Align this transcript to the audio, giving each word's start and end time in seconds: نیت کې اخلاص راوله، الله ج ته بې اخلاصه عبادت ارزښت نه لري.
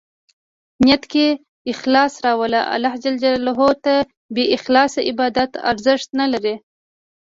نیت 0.83 1.03
کې 1.11 1.27
اخلاص 1.71 2.13
راوله، 2.25 2.61
الله 2.73 2.93
ج 3.03 3.05
ته 3.85 3.95
بې 4.35 4.43
اخلاصه 4.57 4.99
عبادت 5.09 5.51
ارزښت 5.69 6.09
نه 6.19 6.25
لري. 6.31 6.55